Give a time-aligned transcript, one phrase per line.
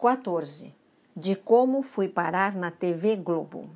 [0.00, 0.74] 14.
[1.14, 3.68] De como fui parar na TV Globo.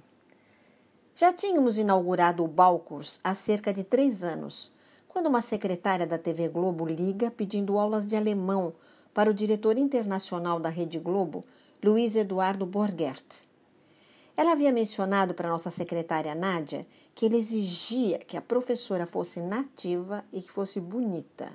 [1.15, 4.73] Já tínhamos inaugurado o Balcurs há cerca de três anos,
[5.07, 8.73] quando uma secretária da TV Globo liga pedindo aulas de alemão
[9.13, 11.45] para o diretor internacional da Rede Globo,
[11.83, 13.45] Luiz Eduardo Borgert.
[14.35, 20.25] Ela havia mencionado para nossa secretária Nádia que ele exigia que a professora fosse nativa
[20.33, 21.53] e que fosse bonita.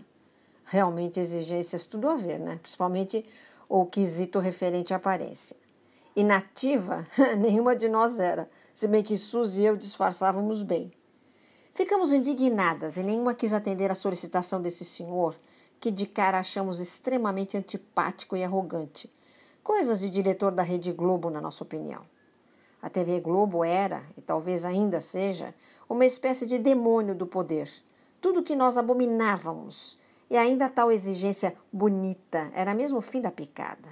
[0.64, 2.60] Realmente exigências tudo a ver, né?
[2.62, 3.26] Principalmente
[3.70, 5.56] o quesito referente à aparência.
[6.16, 7.08] E nativa,
[7.38, 10.92] nenhuma de nós era, se bem que Suzy e eu disfarçávamos bem.
[11.76, 15.36] Ficamos indignadas e nenhuma quis atender à solicitação desse senhor,
[15.80, 19.10] que de cara achamos extremamente antipático e arrogante.
[19.64, 22.02] Coisas de diretor da Rede Globo, na nossa opinião.
[22.82, 25.54] A TV Globo era, e talvez ainda seja,
[25.88, 27.70] uma espécie de demônio do poder.
[28.20, 29.96] Tudo que nós abominávamos.
[30.30, 33.90] E ainda tal exigência bonita era mesmo o fim da picada.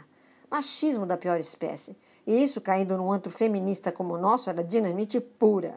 [0.49, 1.97] Machismo da pior espécie.
[2.25, 5.75] E isso, caindo num antro feminista como o nosso, era dinamite pura.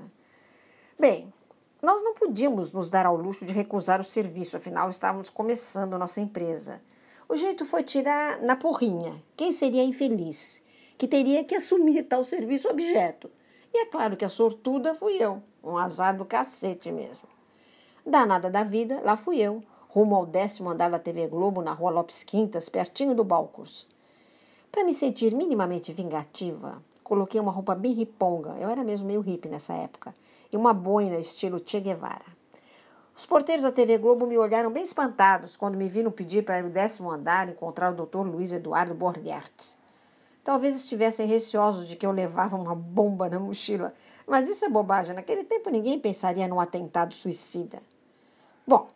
[0.98, 1.32] Bem,
[1.80, 6.20] nós não podíamos nos dar ao luxo de recusar o serviço, afinal estávamos começando nossa
[6.20, 6.80] empresa.
[7.28, 10.62] O jeito foi tirar na porrinha quem seria infeliz
[11.00, 13.30] que teria que assumir tal serviço objeto.
[13.72, 17.26] E é claro que a sortuda fui eu, um azar do cacete mesmo.
[18.04, 21.91] Danada da vida, lá fui eu, rumo ao décimo andar da TV Globo, na rua
[21.91, 23.88] Lopes Quintas, pertinho do Balcos.
[24.70, 29.48] Para me sentir minimamente vingativa, coloquei uma roupa bem riponga, eu era mesmo meio hippie
[29.48, 30.14] nessa época,
[30.52, 32.38] e uma boina estilo Che Guevara.
[33.16, 36.64] Os porteiros da TV Globo me olharam bem espantados quando me viram pedir para ir
[36.64, 38.20] ao décimo andar encontrar o Dr.
[38.20, 39.77] Luiz Eduardo Borgert.
[40.44, 43.92] Talvez estivessem receosos de que eu levava uma bomba na mochila,
[44.25, 45.16] mas isso é bobagem.
[45.16, 47.82] Naquele tempo ninguém pensaria num atentado suicida.
[48.64, 48.88] Bom,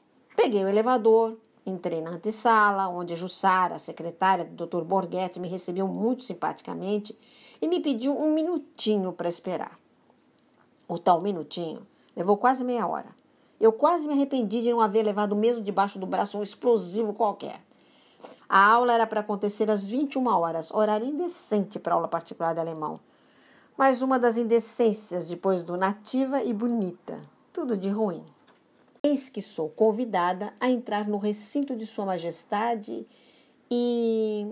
[0.45, 4.85] peguei o elevador, entrei na antessala, onde Jussara, a secretária do Dr.
[4.85, 7.19] Borghetti, me recebeu muito simpaticamente
[7.63, 9.81] e me pediu um minutinho para esperar.
[10.87, 13.09] O tal minutinho levou quase meia hora.
[13.59, 17.63] Eu quase me arrependi de não haver levado mesmo debaixo do braço um explosivo qualquer.
[18.47, 23.01] A aula era para acontecer às 21 horas, horário indecente para aula particular de alemão.
[23.79, 27.19] Mais uma das indecências depois do nativa e bonita.
[27.51, 28.23] Tudo de ruim.
[29.07, 33.07] Eis que sou convidada a entrar no recinto de Sua Majestade
[33.71, 34.47] e.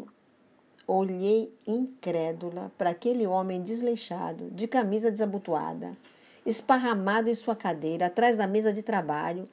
[0.87, 5.97] Olhei incrédula para aquele homem desleixado, de camisa desabotoada,
[6.45, 9.49] esparramado em sua cadeira, atrás da mesa de trabalho,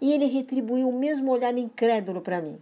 [0.00, 2.58] e ele retribuiu o mesmo olhar incrédulo para mim.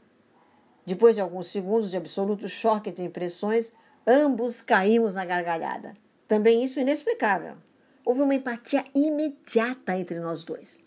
[0.87, 3.72] Depois de alguns segundos de absoluto choque de impressões,
[4.06, 5.93] ambos caímos na gargalhada.
[6.28, 7.56] Também isso inexplicável.
[8.05, 10.84] Houve uma empatia imediata entre nós dois.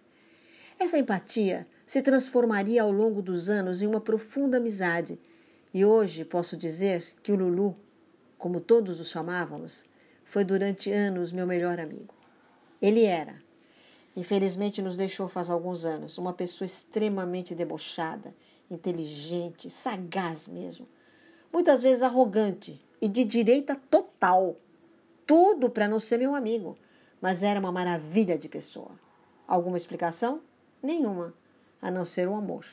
[0.79, 5.19] Essa empatia se transformaria ao longo dos anos em uma profunda amizade.
[5.73, 7.75] E hoje posso dizer que o Lulu,
[8.38, 9.85] como todos o chamávamos,
[10.23, 12.13] foi durante anos meu melhor amigo.
[12.81, 13.35] Ele era.
[14.16, 18.35] Infelizmente nos deixou faz alguns anos, uma pessoa extremamente debochada,
[18.69, 20.87] inteligente, sagaz mesmo,
[21.51, 24.57] muitas vezes arrogante e de direita total.
[25.25, 26.75] Tudo para não ser meu amigo,
[27.21, 28.91] mas era uma maravilha de pessoa.
[29.47, 30.41] Alguma explicação?
[30.81, 31.33] Nenhuma,
[31.81, 32.65] a não ser o amor.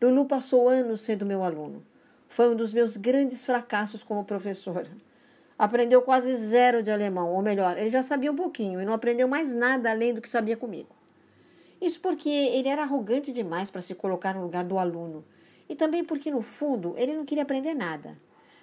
[0.00, 1.84] Lulu passou anos sendo meu aluno.
[2.28, 4.90] Foi um dos meus grandes fracassos como professora.
[5.58, 9.26] Aprendeu quase zero de alemão, ou melhor, ele já sabia um pouquinho e não aprendeu
[9.26, 10.94] mais nada além do que sabia comigo.
[11.80, 15.24] Isso porque ele era arrogante demais para se colocar no lugar do aluno.
[15.68, 18.16] E também porque, no fundo, ele não queria aprender nada.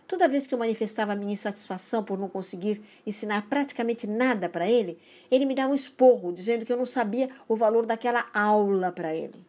[0.07, 4.99] Toda vez que eu manifestava minha insatisfação por não conseguir ensinar praticamente nada para ele,
[5.31, 9.15] ele me dava um esporro, dizendo que eu não sabia o valor daquela aula para
[9.15, 9.45] ele.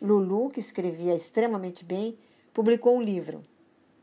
[0.00, 2.16] Lulu, que escrevia extremamente bem,
[2.52, 3.44] publicou um livro,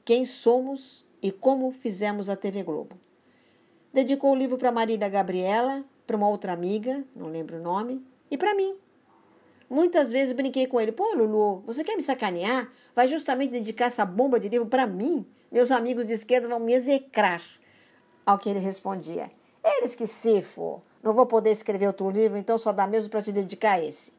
[0.03, 2.99] Quem Somos e Como Fizemos a TV Globo.
[3.93, 8.37] Dedicou o livro para Marília Gabriela, para uma outra amiga, não lembro o nome, e
[8.37, 8.75] para mim.
[9.69, 12.69] Muitas vezes brinquei com ele: pô, Lulu, você quer me sacanear?
[12.95, 15.25] Vai justamente dedicar essa bomba de livro para mim?
[15.51, 17.41] Meus amigos de esquerda vão me execrar.
[18.25, 19.31] Ao que ele respondia:
[19.63, 20.81] eles que se for.
[21.01, 24.13] Não vou poder escrever outro livro, então só dá mesmo para te dedicar a esse.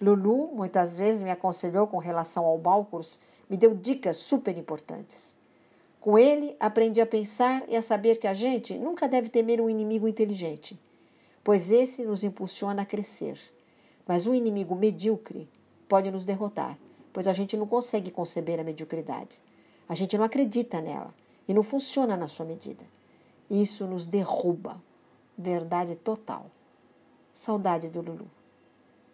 [0.00, 5.36] Lulu muitas vezes me aconselhou com relação ao Bálculos, me deu dicas super importantes.
[6.00, 9.70] Com ele, aprendi a pensar e a saber que a gente nunca deve temer um
[9.70, 10.78] inimigo inteligente
[11.46, 13.38] pois esse nos impulsiona a crescer.
[14.06, 15.48] Mas um inimigo medíocre
[15.88, 16.78] pode nos derrotar,
[17.12, 19.42] pois a gente não consegue conceber a mediocridade.
[19.88, 21.14] A gente não acredita nela
[21.48, 22.84] e não funciona na sua medida.
[23.50, 24.82] Isso nos derruba.
[25.36, 26.50] Verdade total.
[27.32, 28.30] Saudade do Lulu.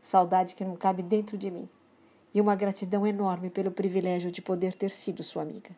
[0.00, 1.68] Saudade que não cabe dentro de mim.
[2.34, 5.70] E uma gratidão enorme pelo privilégio de poder ter sido sua amiga.